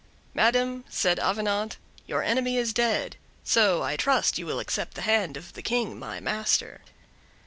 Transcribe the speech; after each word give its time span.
"Madam," 0.33 0.83
said 0.89 1.19
Avenant, 1.19 1.77
"your 2.07 2.23
enemy 2.23 2.57
is 2.57 2.73
dead; 2.73 3.17
so 3.43 3.83
I 3.83 3.95
trust 3.95 4.39
you 4.39 4.47
will 4.47 4.57
accept 4.59 4.95
the 4.95 5.03
hand 5.03 5.37
of 5.37 5.53
the 5.53 5.61
King 5.61 5.99
my 5.99 6.19
master." 6.19 6.81